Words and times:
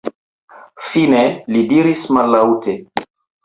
Fine 0.87 1.21
li 1.53 1.63
diris 1.75 2.09
mallaŭte: 2.21 2.79